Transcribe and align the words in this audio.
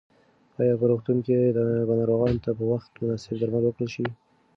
ایا 0.59 0.73
په 0.79 0.85
روغتون 0.91 1.17
کې 1.25 1.35
به 1.87 1.93
ناروغانو 1.99 2.43
ته 2.45 2.51
په 2.57 2.63
وخت 2.71 2.89
مناسب 3.01 3.33
درمل 3.39 3.63
ورکړل 3.65 3.89
شي؟ 3.95 4.05